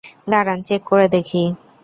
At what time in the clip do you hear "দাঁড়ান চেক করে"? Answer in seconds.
0.31-1.05